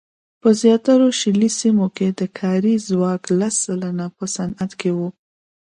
په 0.41 0.49
زیاترو 0.61 1.07
شلي 1.19 1.49
سیمو 1.59 1.87
کې 1.97 2.07
د 2.19 2.21
کاري 2.39 2.75
ځواک 2.87 3.23
لس 3.39 3.55
سلنه 3.65 4.05
په 4.17 4.25
صنعت 4.35 4.71
کې 4.81 4.91
وو. 4.97 5.09